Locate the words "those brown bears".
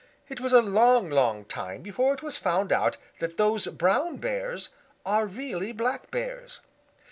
3.37-4.71